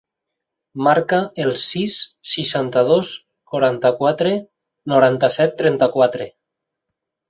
[0.87, 1.99] Marca el sis,
[2.33, 3.13] seixanta-dos,
[3.55, 4.35] quaranta-quatre,
[4.97, 6.33] noranta-set, trenta-quatre.